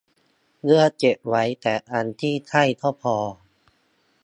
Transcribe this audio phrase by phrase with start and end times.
[0.63, 3.15] เลือกเก็บไว้แต่อันที่ใช่ก็พอ